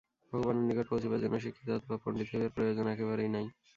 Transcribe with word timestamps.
ভগবানের 0.33 0.65
নিকট 0.69 0.85
পৌঁছিবার 0.89 1.21
জন্য 1.23 1.35
শিক্ষিত 1.39 1.67
অথবা 1.71 1.95
পণ্ডিত 2.03 2.27
হইবার 2.31 2.53
প্রয়োজন 2.55 2.85
একেবারেই 2.87 3.33
নাই। 3.35 3.45